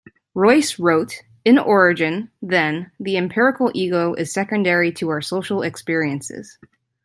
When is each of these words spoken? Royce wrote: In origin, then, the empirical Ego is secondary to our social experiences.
Royce 0.33 0.79
wrote: 0.79 1.21
In 1.45 1.59
origin, 1.59 2.31
then, 2.41 2.89
the 2.99 3.17
empirical 3.17 3.69
Ego 3.75 4.15
is 4.15 4.33
secondary 4.33 4.91
to 4.93 5.09
our 5.09 5.21
social 5.21 5.61
experiences. 5.61 6.57